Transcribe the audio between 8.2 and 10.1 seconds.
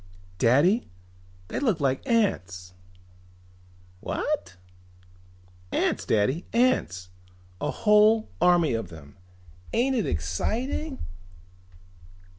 army of them. Ain't it